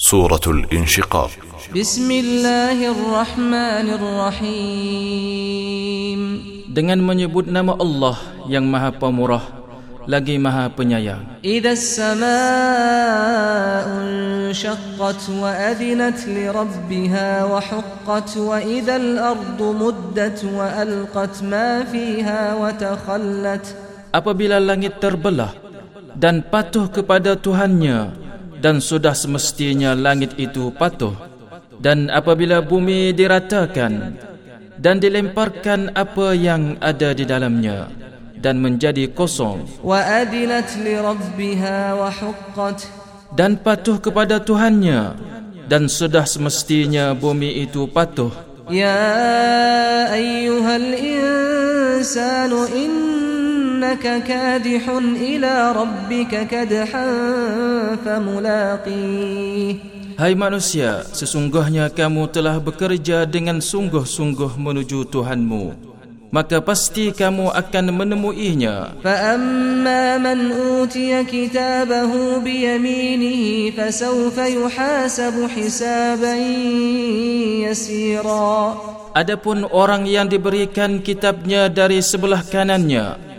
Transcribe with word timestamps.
سورة 0.00 0.44
الانشقاق 0.46 1.30
بسم 1.72 2.08
الله 2.10 2.78
الرحمن 2.92 3.86
الرحيم 3.96 5.40
dengan 6.68 7.00
menyebut 7.00 7.48
nama 7.48 7.72
Allah 7.80 8.20
yang 8.44 8.68
Maha 8.68 8.92
Pemurah 8.92 9.40
lagi 10.04 10.36
Maha 10.36 10.68
Penyayang. 10.68 11.40
إذا 11.40 11.72
السماء 11.72 12.28
انشقت 13.88 15.22
وأذنت 15.32 16.20
لربها 16.28 17.28
وحقت 17.48 18.30
وإذا 18.36 18.96
الأرض 18.96 19.56
مدت 19.56 20.44
وألقت 20.44 21.34
ما 21.48 21.88
فيها 21.88 22.52
وتخلت 22.52 23.64
Apabila 24.12 24.60
langit 24.60 25.00
terbelah 25.00 25.56
dan 26.12 26.44
patuh 26.44 26.92
kepada 26.92 27.32
Tuhannya 27.32 28.19
dan 28.61 28.77
sudah 28.77 29.17
semestinya 29.17 29.97
langit 29.97 30.37
itu 30.37 30.69
patuh. 30.71 31.17
Dan 31.81 32.13
apabila 32.13 32.61
bumi 32.61 33.09
diratakan 33.09 34.13
dan 34.77 35.01
dilemparkan 35.01 35.89
apa 35.97 36.37
yang 36.37 36.77
ada 36.77 37.17
di 37.17 37.25
dalamnya 37.25 37.89
dan 38.37 38.61
menjadi 38.61 39.09
kosong. 39.09 39.65
Dan 43.33 43.51
patuh 43.57 43.97
kepada 43.97 44.37
Tuhannya 44.37 45.01
dan 45.65 45.89
sudah 45.89 46.29
semestinya 46.29 47.17
bumi 47.17 47.65
itu 47.65 47.89
patuh. 47.89 48.29
Ya 48.69 49.01
ayyuhal 50.13 50.93
insanu 50.93 52.69
inna 52.69 53.20
إنك 53.80 54.04
كادح 54.28 54.84
إلى 55.20 55.52
ربك 55.72 56.32
كدحا 56.52 57.06
فملاقيه 58.04 59.74
Hai 60.16 60.32
manusia 60.32 61.04
sesungguhnya 61.12 61.92
kamu 61.92 62.32
telah 62.32 62.56
bekerja 62.56 63.28
dengan 63.28 63.60
sungguh-sungguh 63.60 64.56
menuju 64.56 65.04
Tuhanmu 65.12 65.86
maka 66.32 66.64
pasti 66.64 67.12
kamu 67.12 67.52
akan 67.52 67.86
menemuinya 67.92 68.96
فأما 69.04 70.16
من 70.18 70.38
أوتي 70.56 71.24
كتابه 71.28 72.12
بيمينه 72.40 73.40
فسوف 73.76 74.36
يحاسب 74.38 75.36
حسابا 75.52 76.34
يسيرا 77.68 78.56
Adapun 79.16 79.64
orang 79.72 80.04
yang 80.04 80.28
diberikan 80.28 81.00
kitabnya 81.00 81.72
dari 81.72 82.04
sebelah 82.04 82.40
kanannya 82.40 83.29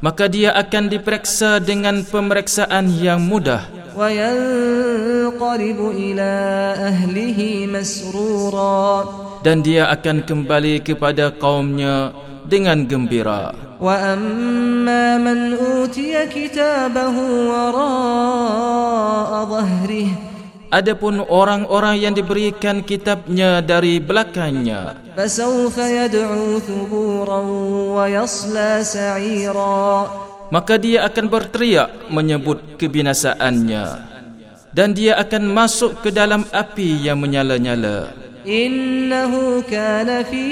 maka 0.00 0.28
dia 0.28 0.52
akan 0.52 0.92
diperiksa 0.92 1.62
dengan 1.62 2.04
pemeriksaan 2.04 2.90
yang 3.00 3.20
mudah 3.24 3.64
وينقلب 3.96 5.80
إلى 5.96 6.32
أهله 6.76 7.40
مسرورا 7.72 8.88
dan 9.40 9.64
dia 9.64 9.88
akan 9.88 10.20
kembali 10.20 10.84
kepada 10.84 11.32
kaumnya 11.32 12.12
dengan 12.44 12.84
gembira 12.84 13.56
وأما 13.80 15.18
من 15.20 15.52
أوتي 15.56 16.26
كتابه 16.32 17.16
وراء 17.48 19.30
ظهره 19.44 20.08
Adapun 20.70 21.22
orang-orang 21.22 22.02
yang 22.02 22.14
diberikan 22.16 22.82
kitabnya 22.82 23.62
dari 23.62 24.02
belakangnya 24.02 25.06
فسوف 25.16 25.76
يدعو 25.78 26.60
ثبورا 26.60 27.40
ويصلى 27.96 28.70
سعيرا 28.84 29.88
maka 30.52 30.78
dia 30.78 31.08
akan 31.08 31.26
berteriak 31.26 32.12
menyebut 32.12 32.76
kebinasaannya 32.76 33.86
dan 34.76 34.92
dia 34.92 35.16
akan 35.16 35.48
masuk 35.50 36.04
ke 36.04 36.12
dalam 36.12 36.44
api 36.52 37.08
yang 37.08 37.16
menyala-nyala 37.16 38.12
إنه 38.46 39.66
كان 39.66 40.22
في 40.30 40.46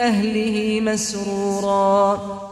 أهله 0.00 0.80
مسرورا 0.80 2.00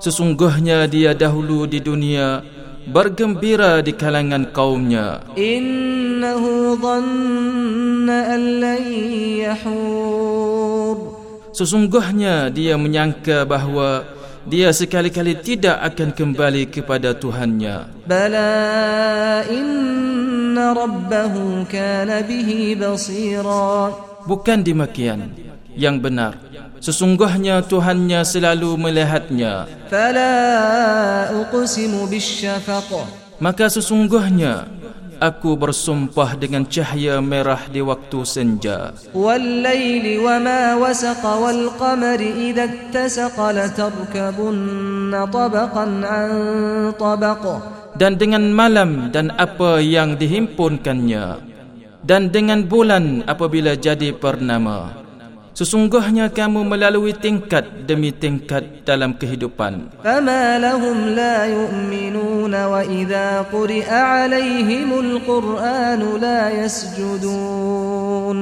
sesungguhnya 0.00 0.88
dia 0.88 1.12
dahulu 1.12 1.68
di 1.68 1.82
dunia 1.82 2.40
bergembira 2.89 3.81
di 3.81 3.93
kalangan 3.93 4.49
kaumnya 4.53 5.21
innahu 5.37 6.77
dhanna 6.77 8.17
an 8.37 8.43
yahur 9.45 10.97
sesungguhnya 11.51 12.53
dia 12.53 12.77
menyangka 12.77 13.43
bahawa 13.43 14.15
dia 14.45 14.69
sekali-kali 14.69 15.41
tidak 15.41 15.81
akan 15.81 16.13
kembali 16.13 16.69
kepada 16.69 17.17
Tuhannya. 17.17 18.05
Bala 18.05 19.41
inna 19.49 20.69
rabbahu 20.69 21.65
kana 21.65 22.21
bihi 22.21 22.77
basira. 22.77 23.89
Bukan 24.29 24.61
demikian. 24.61 25.33
Yang 25.75 25.95
benar, 26.07 26.33
sesungguhnya 26.79 27.63
Tuhannya 27.65 28.23
selalu 28.23 28.77
melihatnya. 28.79 29.67
Fala 29.91 30.31
uqsimu 31.31 32.07
bisyafaq. 32.07 32.91
Maka 33.39 33.67
sesungguhnya 33.67 34.67
aku 35.19 35.55
bersumpah 35.55 36.35
dengan 36.35 36.67
cahaya 36.67 37.23
merah 37.23 37.59
di 37.71 37.81
waktu 37.83 38.25
senja. 38.27 38.91
Wal 39.15 39.63
qamari 41.75 42.29
idza 42.51 42.65
ittasaqa 42.67 43.69
tabaqan 43.75 44.57
an 46.03 46.29
tabaq 46.95 47.43
dan 47.95 48.19
dengan 48.19 48.51
malam 48.51 49.07
dan 49.15 49.31
apa 49.39 49.79
yang 49.79 50.19
dihimpunkannya 50.19 51.39
dan 52.03 52.29
dengan 52.29 52.67
bulan 52.67 53.23
apabila 53.25 53.73
jadi 53.73 54.13
pernama 54.13 55.04
sesungguhnya 55.55 56.29
kamu 56.29 56.67
melalui 56.67 57.15
tingkat 57.15 57.87
demi 57.87 58.11
tingkat 58.11 58.83
dalam 58.83 59.15
kehidupan. 59.15 59.89
Fama 60.03 60.59
lahum 60.59 61.15
la 61.15 61.47
wa 62.67 62.83
idza 62.83 63.47
quri'a 63.49 64.27
'alaihimul 64.27 65.23
la 66.19 66.51
yasjudun. 66.51 68.37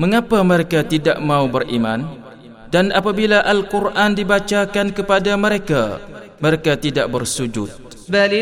Mengapa 0.00 0.40
mereka 0.42 0.80
tidak 0.82 1.20
mau 1.20 1.44
beriman? 1.46 2.24
Dan 2.66 2.90
apabila 2.90 3.46
al-quran 3.46 4.18
dibacakan 4.18 4.90
kepada 4.90 5.38
mereka 5.38 6.02
mereka 6.40 6.76
tidak 6.76 7.08
bersujud. 7.08 7.86
بل 8.06 8.32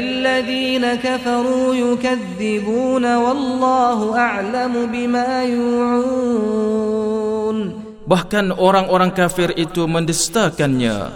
bahkan 8.08 8.52
orang-orang 8.56 9.12
kafir 9.14 9.54
itu 9.56 9.86
mendustakannya 9.86 11.10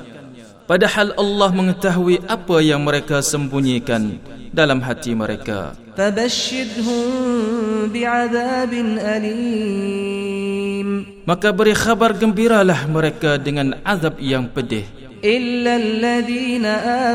padahal 0.66 1.14
Allah 1.18 1.50
mengetahui 1.52 2.24
apa 2.28 2.58
yang 2.64 2.82
mereka 2.84 3.22
sembunyikan 3.22 4.20
dalam 4.54 4.80
hati 4.84 5.16
mereka 5.18 5.74
فبشرهم 5.94 7.06
بعذاب 7.94 8.74
أليم 8.98 10.90
maka 11.30 11.54
beri 11.54 11.78
khabar 11.78 12.18
gembiralah 12.18 12.90
mereka 12.90 13.38
dengan 13.38 13.78
azab 13.86 14.18
yang 14.18 14.50
pedih 14.50 14.90
إلا 15.24 15.76
الذين 15.76 16.66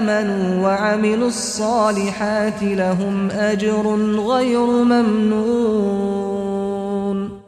آمنوا 0.01 0.65
وعملوا 0.65 1.29
الصالحات 1.29 2.63
لهم 2.63 3.29
أجر 3.31 3.85
غير 4.17 4.67
ممنون 4.67 6.42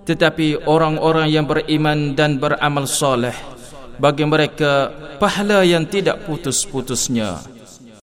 tetapi 0.05 0.69
orang-orang 0.69 1.27
yang 1.33 1.49
beriman 1.49 2.13
dan 2.13 2.37
beramal 2.37 2.85
soleh 2.85 3.33
bagi 3.97 4.23
mereka 4.23 4.93
pahala 5.17 5.65
yang 5.65 5.89
tidak 5.89 6.23
putus-putusnya 6.29 7.54